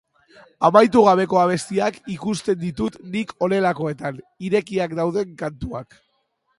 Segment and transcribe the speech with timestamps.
[0.69, 6.05] Amaitu gabeko abestiak ikusten ditut nik honelakoetan, irekiak dauden kantuak.